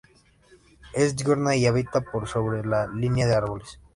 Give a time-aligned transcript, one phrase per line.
[0.95, 3.77] Es diurna y habita por sobre la línea de árboles.